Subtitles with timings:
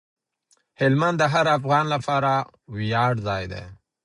[0.79, 2.43] هلمند د هر افغان لپاره د
[2.75, 3.63] ویاړ ځای دی.